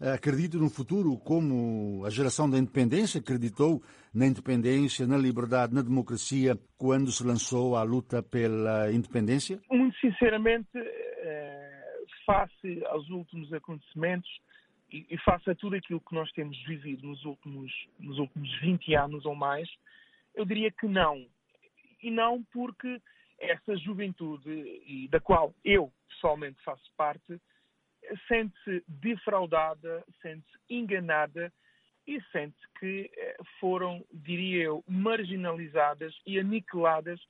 eh, 0.00 0.12
acredita 0.12 0.56
no 0.58 0.70
futuro 0.70 1.16
como 1.18 2.04
a 2.04 2.10
geração 2.10 2.48
da 2.48 2.58
independência 2.58 3.20
acreditou 3.20 3.82
na 4.14 4.26
independência, 4.26 5.06
na 5.06 5.18
liberdade, 5.18 5.74
na 5.74 5.82
democracia 5.82 6.58
quando 6.76 7.10
se 7.10 7.24
lançou 7.24 7.76
à 7.76 7.82
luta 7.82 8.22
pela 8.22 8.92
independência? 8.92 9.60
Muito 9.70 9.98
sinceramente, 9.98 10.68
face 12.28 12.84
aos 12.90 13.08
últimos 13.08 13.50
acontecimentos 13.54 14.28
e, 14.90 15.06
e 15.10 15.54
tudo 15.56 15.76
aquilo 15.76 16.00
que 16.00 16.14
nós 16.14 16.30
temos 16.32 16.56
vivido 16.64 17.06
nos 17.06 17.24
últimos, 17.24 17.72
nos 17.98 18.18
últimos 18.18 18.60
20 18.60 18.94
anos 18.94 19.26
ou 19.26 19.34
mais, 19.34 19.68
eu 20.34 20.44
diria 20.44 20.70
que 20.70 20.86
não. 20.86 21.26
E 22.02 22.10
não 22.10 22.42
porque 22.52 23.00
essa 23.38 23.76
juventude, 23.76 24.50
e 24.86 25.08
da 25.08 25.20
qual 25.20 25.54
eu 25.64 25.92
pessoalmente 26.08 26.62
faço 26.62 26.90
parte, 26.96 27.40
sente-se 28.26 28.82
defraudada, 28.88 30.04
sente-se 30.22 30.58
enganada 30.70 31.52
e 32.06 32.20
sente 32.32 32.56
que 32.78 33.10
eh, 33.14 33.36
foram, 33.60 34.04
diria 34.12 34.64
eu, 34.64 34.84
marginalizadas 34.88 36.14
e 36.26 36.38
aniquiladas 36.38 37.20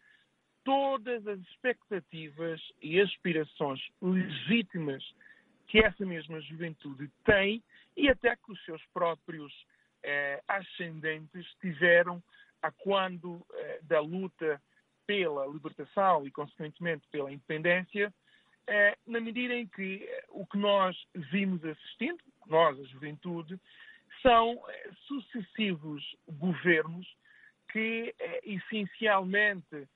todas 0.65 1.27
as 1.27 1.41
expectativas 1.41 2.61
e 2.81 3.01
aspirações 3.01 3.81
legítimas 4.01 5.03
que 5.69 5.79
essa 5.79 6.05
mesma 6.05 6.41
juventude 6.41 7.11
tem 7.25 7.63
e 7.97 8.09
até 8.09 8.35
que 8.37 8.53
os 8.53 8.65
seus 8.65 8.85
próprios 8.87 9.53
eh, 10.03 10.43
ascendentes 10.49 11.47
tiveram 11.61 12.23
a 12.63 12.71
quando 12.73 13.47
eh, 13.55 13.81
da 13.83 14.01
luta 14.01 14.61
pela 15.07 15.47
libertação 15.47 16.27
e, 16.27 16.31
consequentemente, 16.31 17.07
pela 17.11 17.33
independência, 17.33 18.13
eh, 18.67 18.97
na 19.07 19.21
medida 19.21 19.55
em 19.55 19.67
que 19.67 20.05
eh, 20.05 20.25
o 20.29 20.47
que 20.47 20.59
nós 20.59 20.95
vimos 21.15 21.65
assistindo, 21.65 22.23
nós, 22.47 22.79
a 22.79 22.85
juventude, 22.85 23.59
são 24.21 24.63
eh, 24.69 24.91
sucessivos 25.07 26.05
governos 26.29 27.07
que, 27.73 28.15
eh, 28.19 28.41
essencialmente, 28.45 29.89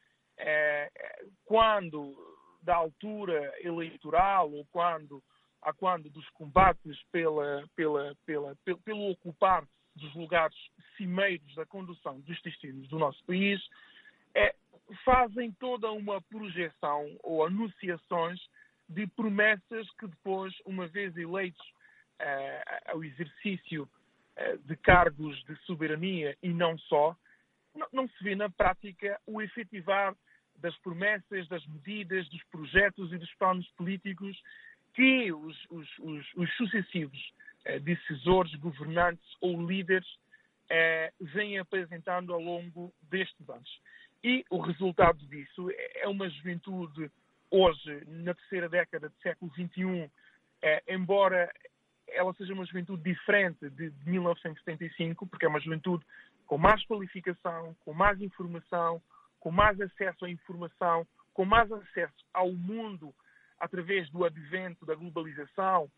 quando 1.45 2.17
da 2.63 2.75
altura 2.75 3.53
eleitoral 3.61 4.51
ou 4.51 4.67
quando 4.73 5.23
a 5.63 5.73
quando 5.73 6.11
dos 6.11 6.29
combates 6.31 7.01
pela, 7.11 7.65
pela, 7.75 8.15
pela, 8.27 8.57
pelo, 8.65 8.79
pelo 8.79 9.11
ocupar 9.11 9.65
dos 9.95 10.13
lugares 10.15 10.57
cimeiros 10.97 11.55
da 11.55 11.67
condução 11.67 12.21
dos 12.21 12.41
destinos 12.43 12.89
do 12.89 12.99
nosso 12.99 13.23
país, 13.25 13.61
é, 14.35 14.55
fazem 15.05 15.53
toda 15.53 15.91
uma 15.93 16.21
projeção 16.23 17.17
ou 17.23 17.45
anunciações 17.45 18.41
de 18.89 19.07
promessas 19.07 19.91
que 19.99 20.07
depois, 20.07 20.55
uma 20.65 20.87
vez 20.87 21.17
eleitos 21.17 21.63
é, 22.19 22.83
ao 22.87 23.05
exercício 23.05 23.89
é, 24.37 24.57
de 24.57 24.77
cargos 24.77 25.43
de 25.45 25.57
soberania 25.65 26.37
e 26.43 26.49
não 26.49 26.77
só, 26.79 27.17
não, 27.75 27.87
não 27.93 28.09
se 28.09 28.25
vê 28.25 28.35
na 28.35 28.51
prática 28.51 29.21
o 29.27 29.41
efetivar 29.41 30.15
das 30.57 30.77
promessas, 30.79 31.49
das 31.49 31.67
medidas, 31.67 32.29
dos 32.29 32.43
projetos 32.45 33.13
e 33.13 33.19
dos 33.19 33.33
planos 33.35 33.69
políticos 33.71 34.41
que 34.95 35.33
os, 35.33 35.57
os, 35.71 35.89
os, 35.99 36.35
os 36.35 36.57
sucessivos 36.57 37.33
eh, 37.65 37.79
decisores, 37.79 38.55
governantes 38.57 39.25
ou 39.41 39.61
líderes 39.67 40.09
eh, 40.69 41.13
vêm 41.21 41.59
apresentando 41.59 42.33
ao 42.33 42.41
longo 42.41 42.93
destes 43.03 43.49
anos. 43.49 43.81
E 44.23 44.45
o 44.51 44.61
resultado 44.61 45.19
disso 45.27 45.71
é 45.97 46.07
uma 46.09 46.29
juventude 46.29 47.11
hoje, 47.51 48.05
na 48.07 48.35
terceira 48.35 48.69
década 48.69 49.09
do 49.09 49.17
século 49.21 49.51
XXI, 49.53 50.11
eh, 50.63 50.83
embora 50.89 51.53
ela 52.09 52.33
seja 52.35 52.53
uma 52.53 52.67
juventude 52.67 53.03
diferente 53.03 53.69
de, 53.71 53.91
de 53.91 54.11
1975, 54.11 55.27
porque 55.27 55.47
é 55.47 55.49
uma 55.49 55.61
juventude 55.61 56.05
com 56.47 56.59
mais 56.59 56.85
qualificação, 56.85 57.75
com 57.81 57.95
mais 57.95 58.21
informação, 58.21 59.03
com 59.41 59.51
mais 59.51 59.81
acesso 59.81 60.25
à 60.25 60.31
informação, 60.31 61.07
com 61.33 61.45
mais 61.45 61.71
acesso 61.73 62.25
ao 62.33 62.53
mundo 62.53 63.15
através 63.63 64.11
do 64.11 64.25
advento 64.25 64.85
da 64.85 64.97
globalização 64.97 65.89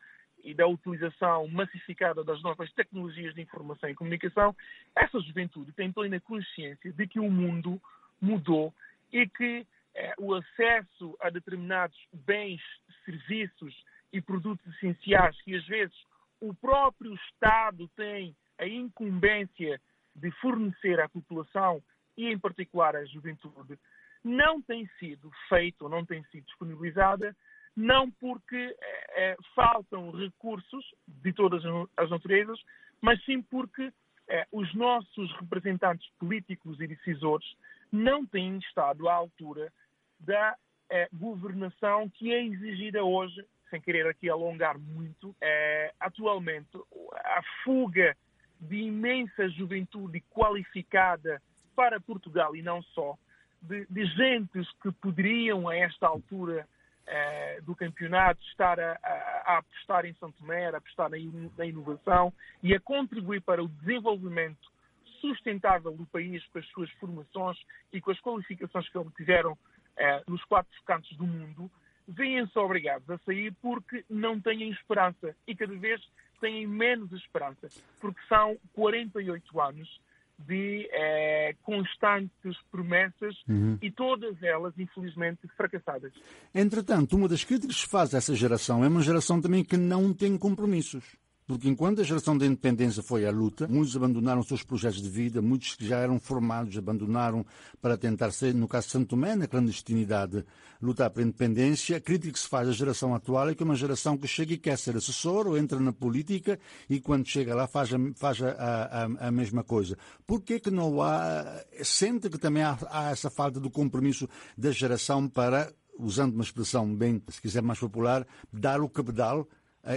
e 0.43 0.53
da 0.53 0.67
utilização 0.67 1.49
massificada 1.49 2.23
das 2.23 2.43
novas 2.43 2.71
tecnologias 2.75 3.35
de 3.35 3.41
informação 3.41 3.89
e 3.89 3.95
comunicação, 3.95 4.55
essa 4.95 5.19
juventude 5.21 5.73
tem 5.73 5.91
plena 5.91 6.21
consciência 6.21 6.93
de 6.93 7.07
que 7.07 7.19
o 7.19 7.31
mundo 7.31 7.81
mudou 8.21 8.73
e 9.11 9.27
que 9.27 9.67
eh, 9.95 10.15
o 10.19 10.35
acesso 10.35 11.17
a 11.23 11.31
determinados 11.31 11.99
bens, 12.13 12.61
serviços 13.07 13.75
e 14.13 14.21
produtos 14.21 14.67
essenciais 14.75 15.41
que 15.41 15.57
às 15.57 15.65
vezes 15.67 15.97
o 16.43 16.53
próprio 16.53 17.15
Estado 17.15 17.89
tem 17.97 18.37
a 18.59 18.67
incumbência 18.67 19.81
de 20.15 20.31
fornecer 20.33 21.01
à 21.01 21.09
população 21.09 21.83
e 22.15 22.31
em 22.31 22.39
particular 22.39 22.95
a 22.95 23.07
juventude, 23.07 23.79
não 24.23 24.61
tem 24.63 24.89
sido 24.99 25.31
feito, 25.49 25.89
não 25.89 26.05
tem 26.05 26.23
sido 26.25 26.45
disponibilizada, 26.45 27.37
não 27.77 28.11
porque 28.11 28.77
é, 29.17 29.37
faltam 29.55 30.11
recursos 30.11 30.85
de 31.07 31.33
todas 31.33 31.63
as 31.97 32.11
naturezas, 32.11 32.59
mas 33.01 33.23
sim 33.25 33.43
porque 33.43 33.93
eh, 34.29 34.47
os 34.51 34.73
nossos 34.75 35.31
representantes 35.39 36.09
políticos 36.19 36.81
e 36.81 36.87
decisores 36.87 37.47
não 37.93 38.25
têm 38.25 38.57
estado 38.59 39.09
à 39.09 39.15
altura 39.15 39.71
da 40.19 40.57
eh, 40.91 41.09
governação 41.13 42.09
que 42.09 42.33
é 42.33 42.43
exigida 42.43 43.05
hoje, 43.05 43.45
sem 43.69 43.81
querer 43.81 44.07
aqui 44.07 44.31
alongar 44.31 44.79
muito, 44.79 45.35
eh, 45.41 45.93
atualmente. 46.01 46.71
A 47.13 47.43
fuga 47.63 48.17
de 48.59 48.77
imensa 48.77 49.49
juventude 49.51 50.23
qualificada 50.31 51.43
para 51.77 52.01
Portugal 52.01 52.57
e 52.57 52.63
não 52.63 52.83
só, 52.83 53.19
de, 53.61 53.87
de 53.91 54.07
gentes 54.07 54.67
que 54.83 54.91
poderiam, 54.93 55.69
a 55.69 55.77
esta 55.77 56.07
altura 56.07 56.67
eh, 57.07 57.61
do 57.63 57.75
campeonato, 57.75 58.43
estar 58.47 58.79
a, 58.81 58.99
a, 59.03 59.53
a, 59.53 59.59
apostar 59.59 60.07
em 60.07 60.15
São 60.15 60.33
Tomé, 60.33 60.67
a 60.67 60.77
apostar 60.79 61.11
na, 61.11 61.17
na 61.57 61.67
inovação 61.67 62.33
e 62.63 62.75
a 62.75 62.81
contribuir 62.81 63.41
para 63.43 63.63
o 63.63 63.69
desenvolvimento 63.69 64.73
sustentável 65.21 65.93
do 65.93 66.07
país 66.07 66.45
com 66.49 66.59
as 66.59 66.67
suas 66.69 66.91
formações 66.93 67.59
e 67.93 68.01
com 68.01 68.11
as 68.11 68.21
qualificações 68.21 68.89
que 68.89 68.99
obtiveram 68.99 69.57
eh, 69.97 70.23
nos 70.27 70.43
quatro 70.45 70.73
cantos 70.85 71.17
do 71.17 71.27
mundo, 71.27 71.71
veem-se 72.07 72.59
obrigados 72.59 73.09
a 73.09 73.19
sair 73.19 73.53
porque 73.63 74.05
não 74.09 74.41
têm 74.41 74.71
esperança 74.71 75.35
e 75.47 75.55
cada 75.55 75.75
vez 75.77 76.01
têm 76.41 76.67
menos 76.67 77.11
esperança, 77.13 77.69
porque 78.01 78.21
são 78.29 78.59
48 78.75 79.61
anos 79.61 80.01
de 80.39 80.89
eh, 80.93 81.55
constantes 81.63 82.57
promessas 82.71 83.35
Uhum. 83.49 83.79
e 83.81 83.91
todas 83.91 84.43
elas, 84.43 84.75
infelizmente, 84.79 85.41
fracassadas. 85.57 86.13
Entretanto, 86.55 87.17
uma 87.17 87.29
das 87.29 87.45
críticas 87.45 87.77
que 87.77 87.83
se 87.83 87.89
faz 87.89 88.15
a 88.15 88.19
essa 88.19 88.35
geração 88.35 88.85
é 88.85 88.89
uma 88.89 89.03
geração 89.03 89.41
também 89.41 89.65
que 89.65 89.77
não 89.77 90.13
tem 90.13 90.37
compromissos. 90.37 91.17
Porque 91.47 91.69
enquanto 91.69 92.01
a 92.01 92.05
geração 92.05 92.39
da 92.39 92.47
independência 92.47 93.03
foi 93.03 93.27
à 93.27 93.31
luta, 93.31 93.69
muitos 93.69 93.95
abandonaram 93.95 94.43
seus 94.43 94.63
projetos 94.63 95.03
de 95.03 95.11
vida, 95.11 95.43
muitos 95.43 95.75
que 95.75 95.87
já 95.87 95.99
eram 95.99 96.19
formados 96.19 96.75
abandonaram 96.79 97.45
para 97.83 97.99
tentar 97.99 98.31
ser, 98.31 98.55
no 98.55 98.67
caso 98.67 98.87
de 98.87 98.93
Santo 98.93 99.09
Tomé, 99.09 99.37
na 99.37 99.47
clandestinidade, 99.47 100.43
lutar 100.81 101.11
pela 101.11 101.27
independência. 101.27 101.99
A 101.99 102.01
crítica 102.01 102.33
que 102.33 102.39
se 102.39 102.49
faz 102.49 102.67
à 102.67 102.73
geração 102.73 103.15
atual 103.15 103.51
é 103.51 103.55
que 103.55 103.63
é 103.63 103.67
uma 103.67 103.77
geração 103.77 104.17
que 104.17 104.27
chega 104.27 104.55
e 104.55 104.57
quer 104.57 104.79
ser 104.79 104.97
assessor 104.97 105.47
ou 105.47 105.59
entra 105.59 105.79
na 105.79 105.93
política 105.93 106.59
e 106.89 106.99
quando 106.99 107.29
chega 107.29 107.55
lá 107.55 107.67
faz 107.67 107.93
a, 107.93 107.99
faz 108.17 108.41
a, 108.41 108.49
a, 108.49 109.29
a 109.29 109.31
mesma 109.31 109.63
coisa. 109.63 109.99
Por 110.27 110.41
que 110.41 110.59
que 110.59 110.71
não 110.71 111.03
há, 111.03 111.63
sente 111.83 112.31
que 112.31 112.39
também 112.39 112.63
há, 112.63 112.79
há 112.89 113.11
essa 113.11 113.29
falta 113.29 113.61
de 113.61 113.69
compromisso 113.69 114.27
da 114.57 114.71
geração 114.71 115.29
para, 115.29 115.71
usando 115.99 116.33
uma 116.33 116.43
expressão 116.43 116.97
bem, 116.97 117.23
se 117.29 117.43
quiser 117.43 117.63
mais 117.63 117.79
popular, 117.79 118.27
dar 118.51 118.81
o 118.81 118.89
cabedal 118.89 119.47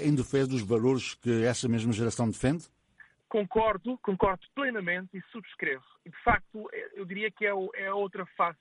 em 0.03 0.15
defesa 0.15 0.47
dos 0.49 0.61
valores 0.61 1.15
que 1.15 1.43
essa 1.45 1.67
mesma 1.67 1.93
geração 1.93 2.29
defende? 2.29 2.65
Concordo, 3.29 3.97
concordo 3.99 4.45
plenamente 4.55 5.17
e 5.17 5.21
subscrevo. 5.31 5.83
De 6.05 6.15
facto, 6.23 6.69
eu 6.93 7.05
diria 7.05 7.29
que 7.29 7.45
é, 7.45 7.51
é 7.75 7.87
a 7.87 7.95
outra 7.95 8.25
face 8.37 8.59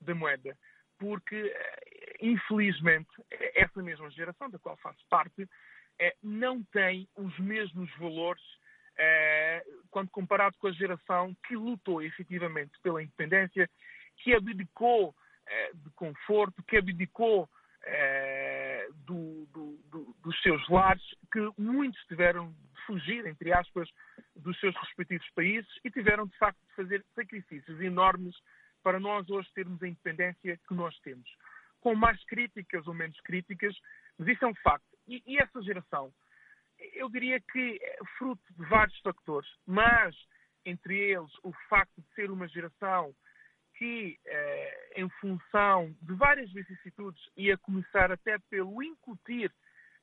da 0.00 0.14
moeda, 0.14 0.56
porque, 0.98 1.54
infelizmente, 2.20 3.10
essa 3.54 3.82
mesma 3.82 4.10
geração, 4.10 4.50
da 4.50 4.58
qual 4.58 4.76
faço 4.76 4.98
parte, 5.08 5.48
não 6.22 6.62
tem 6.64 7.08
os 7.16 7.38
mesmos 7.38 7.90
valores 7.96 8.42
quando 9.90 10.10
comparado 10.10 10.56
com 10.58 10.66
a 10.66 10.72
geração 10.72 11.34
que 11.46 11.56
lutou 11.56 12.02
efetivamente 12.02 12.72
pela 12.82 13.02
independência, 13.02 13.68
que 14.18 14.34
abdicou 14.34 15.14
de 15.74 15.90
conforto, 15.90 16.62
que 16.62 16.76
abdicou 16.76 17.48
do, 19.06 19.46
do, 19.52 19.78
do, 19.90 20.16
dos 20.22 20.42
seus 20.42 20.66
lares, 20.68 21.02
que 21.32 21.40
muitos 21.58 22.00
tiveram 22.06 22.50
de 22.50 22.86
fugir, 22.86 23.26
entre 23.26 23.52
aspas, 23.52 23.88
dos 24.36 24.58
seus 24.60 24.74
respectivos 24.76 25.28
países 25.30 25.70
e 25.84 25.90
tiveram, 25.90 26.26
de 26.26 26.36
facto, 26.38 26.58
de 26.68 26.74
fazer 26.74 27.04
sacrifícios 27.14 27.80
enormes 27.80 28.34
para 28.82 28.98
nós 28.98 29.28
hoje 29.30 29.48
termos 29.54 29.82
a 29.82 29.88
independência 29.88 30.58
que 30.68 30.74
nós 30.74 30.98
temos. 31.00 31.28
Com 31.80 31.94
mais 31.94 32.22
críticas 32.24 32.86
ou 32.86 32.94
menos 32.94 33.18
críticas, 33.20 33.76
mas 34.18 34.28
isso 34.28 34.44
é 34.44 34.48
um 34.48 34.54
facto. 34.56 34.86
E, 35.06 35.22
e 35.26 35.38
essa 35.38 35.62
geração, 35.62 36.12
eu 36.94 37.08
diria 37.08 37.40
que 37.40 37.78
é 37.82 37.98
fruto 38.18 38.42
de 38.58 38.64
vários 38.68 38.98
fatores, 39.00 39.50
mas 39.66 40.16
entre 40.64 40.96
eles 40.96 41.32
o 41.42 41.52
facto 41.68 42.00
de 42.00 42.14
ser 42.14 42.30
uma 42.30 42.48
geração 42.48 43.14
que, 43.76 44.18
eh, 44.24 44.92
em 44.96 45.08
função 45.20 45.94
de 46.02 46.14
várias 46.14 46.50
vicissitudes, 46.52 47.22
e 47.36 47.50
a 47.50 47.58
começar 47.58 48.12
até 48.12 48.38
pelo 48.50 48.82
incutir 48.82 49.52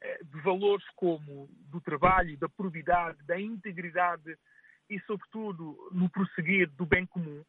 eh, 0.01 0.19
de 0.23 0.41
valores 0.41 0.85
como 0.95 1.49
do 1.69 1.81
trabalho, 1.81 2.37
da 2.37 2.49
probidade, 2.49 3.21
da 3.23 3.39
integridade 3.39 4.37
e, 4.89 4.99
sobretudo, 5.01 5.77
no 5.91 6.09
prosseguir 6.09 6.69
do 6.71 6.85
bem 6.85 7.05
comum, 7.05 7.43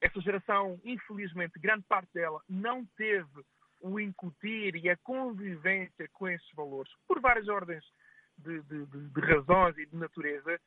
essa 0.00 0.20
geração, 0.20 0.80
infelizmente, 0.84 1.58
grande 1.58 1.84
parte 1.88 2.12
dela 2.12 2.40
não 2.48 2.84
teve 2.96 3.44
o 3.80 4.00
incutir 4.00 4.76
e 4.76 4.88
a 4.88 4.96
convivência 4.98 6.08
com 6.12 6.28
esses 6.28 6.50
valores, 6.54 6.92
por 7.06 7.20
várias 7.20 7.48
ordens 7.48 7.84
de, 8.38 8.62
de, 8.62 8.86
de, 8.86 9.08
de 9.08 9.20
razões 9.20 9.76
e 9.78 9.86
de 9.86 9.96
natureza, 9.96 10.60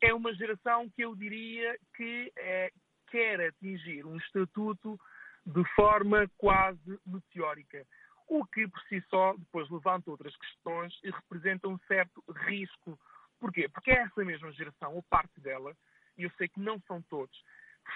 é 0.00 0.12
uma 0.12 0.34
geração 0.34 0.88
que 0.90 1.02
eu 1.02 1.14
diria 1.14 1.76
que 1.96 2.32
é, 2.36 2.70
quer 3.16 3.40
atingir 3.40 4.04
um 4.04 4.18
estatuto 4.18 5.00
de 5.46 5.64
forma 5.74 6.30
quase 6.36 7.00
meteórica, 7.06 7.86
o 8.28 8.44
que 8.44 8.68
por 8.68 8.80
si 8.90 9.02
só 9.08 9.34
depois 9.38 9.70
levanta 9.70 10.10
outras 10.10 10.36
questões 10.36 10.92
e 11.02 11.10
representa 11.10 11.66
um 11.66 11.78
certo 11.88 12.22
risco. 12.46 12.98
Porquê? 13.40 13.70
Porque 13.70 13.90
essa 13.90 14.22
mesma 14.22 14.52
geração, 14.52 14.94
ou 14.94 15.02
parte 15.04 15.40
dela, 15.40 15.74
e 16.18 16.24
eu 16.24 16.30
sei 16.36 16.46
que 16.46 16.60
não 16.60 16.78
são 16.86 17.00
todos, 17.08 17.42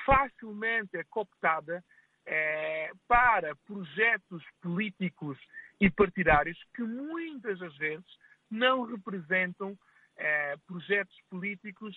facilmente 0.06 0.96
é 0.96 1.04
cooptada 1.04 1.84
é, 2.24 2.90
para 3.06 3.54
projetos 3.66 4.42
políticos 4.62 5.36
e 5.78 5.90
partidários 5.90 6.58
que 6.74 6.82
muitas 6.82 7.58
das 7.58 7.76
vezes 7.76 8.06
não 8.50 8.84
representam 8.84 9.76
é, 10.16 10.56
projetos 10.66 11.16
políticos 11.28 11.94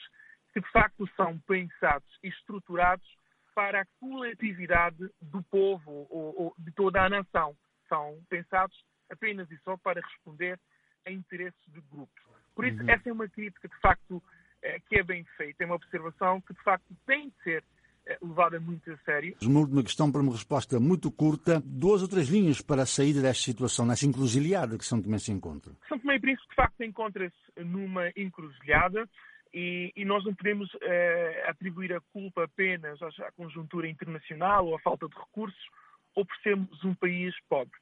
que 0.53 0.61
de 0.61 0.71
facto 0.71 1.09
são 1.15 1.39
pensados 1.39 2.07
e 2.23 2.29
estruturados 2.29 3.07
para 3.55 3.81
a 3.81 3.85
coletividade 3.99 5.09
do 5.21 5.41
povo 5.43 6.07
ou, 6.09 6.35
ou, 6.37 6.55
de 6.57 6.71
toda 6.71 7.01
a 7.03 7.09
nação. 7.09 7.55
São 7.89 8.19
pensados 8.29 8.75
apenas 9.09 9.49
e 9.51 9.57
só 9.63 9.77
para 9.77 10.01
responder 10.01 10.59
a 11.05 11.11
interesses 11.11 11.61
de 11.67 11.81
grupos. 11.91 12.23
Por 12.55 12.65
isso, 12.65 12.81
uhum. 12.81 12.89
essa 12.89 13.09
é 13.09 13.13
uma 13.13 13.27
crítica, 13.27 13.67
de 13.67 13.79
facto, 13.79 14.21
é, 14.61 14.79
que 14.79 14.99
é 14.99 15.03
bem 15.03 15.23
feita, 15.37 15.63
é 15.63 15.65
uma 15.65 15.75
observação 15.75 16.39
que, 16.41 16.53
de 16.53 16.61
facto, 16.61 16.95
tem 17.05 17.29
de 17.29 17.43
ser 17.43 17.63
é, 18.05 18.17
levada 18.21 18.59
muito 18.59 18.91
a 18.91 18.97
sério. 18.97 19.35
Uma 19.41 19.61
última 19.61 19.83
questão 19.83 20.11
para 20.11 20.21
uma 20.21 20.31
resposta 20.31 20.79
muito 20.79 21.11
curta. 21.11 21.61
Duas 21.65 22.01
ou 22.01 22.07
três 22.07 22.27
linhas 22.27 22.61
para 22.61 22.83
a 22.83 22.85
saída 22.85 23.21
desta 23.21 23.43
situação, 23.43 23.85
nessa 23.85 24.05
encruzilhada 24.05 24.77
que 24.77 24.85
São 24.85 25.01
Tomé 25.01 25.17
se 25.17 25.31
encontra. 25.31 25.73
São 25.87 25.97
Tomé 25.99 26.15
e 26.15 26.19
Príncipe, 26.19 26.49
de 26.49 26.55
facto, 26.55 26.81
encontra-se 26.83 27.35
numa 27.63 28.09
encruzilhada. 28.15 29.07
E, 29.53 29.93
e, 29.95 30.03
nós 30.03 30.25
não 30.25 30.33
podemos 30.33 30.69
eh, 30.81 31.45
atribuir 31.47 31.93
a 31.93 32.01
culpa 32.11 32.45
apenas 32.45 32.99
à, 33.01 33.31
conjuntura 33.33 33.87
internacional 33.87 34.65
ou 34.65 34.75
à 34.75 34.79
falta 34.79 35.07
de 35.07 35.15
recursos 35.15 35.69
ou 36.15 36.25
por 36.25 36.35
sermos 36.37 36.83
um 36.83 36.95
país 36.95 37.35
pobre. 37.47 37.77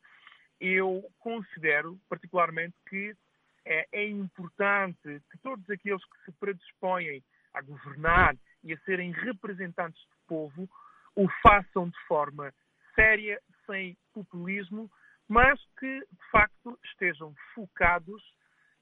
Eu 0.59 1.09
considero, 1.19 1.97
particularmente, 2.09 2.75
que 2.89 3.15
eh, 3.65 3.87
é 3.91 4.05
importante 4.05 5.21
que 5.31 5.37
todos 5.41 5.67
aqueles 5.69 6.03
que 6.03 6.25
se 6.25 6.31
predispõem 6.33 7.23
a 7.53 7.61
governar 7.61 8.35
e 8.63 8.73
a 8.73 8.79
serem 8.79 9.11
representantes 9.11 10.01
do 10.01 10.27
povo 10.27 10.69
o 11.15 11.27
façam 11.41 11.89
de 11.89 11.99
forma 12.07 12.53
séria, 12.95 13.41
sem 13.65 13.97
populismo, 14.13 14.89
mas 15.27 15.59
que, 15.79 15.99
de 15.99 16.29
facto, 16.31 16.77
estejam 16.83 17.33
focados 17.55 18.21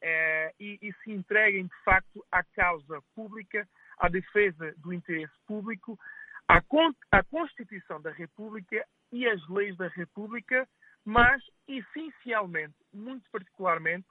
eh, 0.01 0.53
e, 0.59 0.79
e, 0.81 0.93
se 1.03 1.11
entreguem 1.11 1.65
de 1.65 1.83
facto 1.83 2.25
à 2.31 2.43
causa 2.43 3.01
pública, 3.13 3.67
à 3.97 4.07
defesa 4.07 4.73
do 4.77 4.93
interesse 4.93 5.33
público, 5.45 5.99
à, 6.47 6.61
à 7.11 7.23
Constituição 7.23 8.01
da 8.01 8.11
República 8.11 8.85
e 9.11 9.27
às 9.27 9.45
leis 9.49 9.75
da 9.77 9.87
República, 9.87 10.67
mas 11.05 11.43
essencialmente, 11.67 12.75
muito 12.93 13.29
particularmente, 13.31 14.07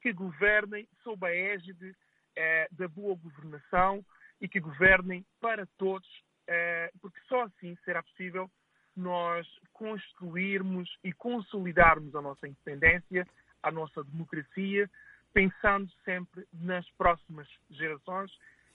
que 0.00 0.12
governem 0.12 0.88
sob 1.02 1.26
a 1.26 1.34
égide 1.34 1.96
eh, 2.36 2.68
da 2.70 2.86
boa 2.86 3.16
governação 3.16 4.04
e 4.40 4.48
que 4.48 4.60
governem 4.60 5.24
para 5.40 5.66
todos, 5.78 6.08
eh, 6.46 6.90
porque 7.00 7.18
só 7.28 7.42
assim 7.44 7.76
será 7.84 8.02
possível 8.02 8.50
nós 8.94 9.46
construirmos 9.72 10.96
e 11.04 11.12
consolidarmos 11.12 12.14
a 12.14 12.22
nossa 12.22 12.46
independência, 12.46 13.26
a 13.62 13.70
nossa 13.70 14.02
democracia, 14.04 14.88
pensando 15.36 15.92
sempre 16.02 16.46
nas 16.50 16.88
próximas 16.92 17.46
gerações 17.68 18.32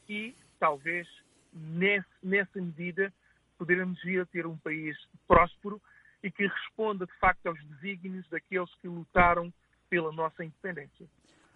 e, 0.07 0.35
talvez, 0.59 1.07
nesse, 1.51 2.05
nessa 2.21 2.61
medida, 2.61 3.11
poderemos 3.57 3.99
vir 4.03 4.21
a 4.21 4.25
ter 4.27 4.45
um 4.45 4.55
país 4.57 4.95
próspero 5.27 5.81
e 6.21 6.29
que 6.29 6.45
responda, 6.45 7.07
de 7.07 7.13
facto, 7.19 7.47
aos 7.47 7.57
desígnios 7.63 8.29
daqueles 8.29 8.69
que 8.75 8.87
lutaram 8.87 9.51
pela 9.89 10.11
nossa 10.11 10.45
independência. 10.45 11.07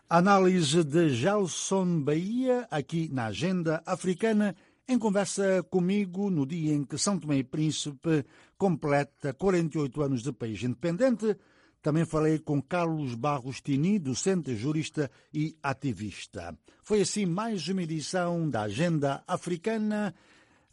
Análise 0.09 0.83
de 0.83 1.09
Gelson 1.09 2.01
Bahia, 2.01 2.67
aqui 2.71 3.07
na 3.13 3.27
Agenda 3.27 3.83
Africana, 3.85 4.55
em 4.87 4.97
conversa 4.97 5.61
comigo 5.69 6.31
no 6.31 6.47
dia 6.47 6.73
em 6.73 6.83
que 6.83 6.97
São 6.97 7.19
Tomé 7.19 7.37
e 7.37 7.43
Príncipe 7.43 8.25
completa 8.57 9.35
48 9.35 10.01
anos 10.01 10.23
de 10.23 10.33
país 10.33 10.63
independente. 10.63 11.37
Também 11.85 12.03
falei 12.03 12.39
com 12.39 12.59
Carlos 12.59 13.13
Barros 13.13 13.61
Tini, 13.61 13.99
docente, 13.99 14.55
jurista 14.55 15.11
e 15.31 15.55
ativista. 15.61 16.57
Foi 16.81 17.01
assim 17.01 17.27
mais 17.27 17.67
uma 17.67 17.83
edição 17.83 18.49
da 18.49 18.63
Agenda 18.63 19.23
Africana, 19.27 20.11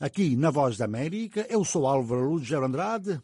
aqui 0.00 0.34
na 0.34 0.50
Voz 0.50 0.78
da 0.78 0.86
América. 0.86 1.46
Eu 1.50 1.66
sou 1.66 1.86
Álvaro 1.86 2.30
Lúcio 2.30 2.64
Andrade. 2.64 3.20